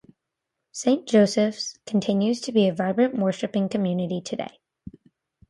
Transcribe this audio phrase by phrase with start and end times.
[0.71, 4.57] Saint Joseph's continues to be a vibrant worshipping community today.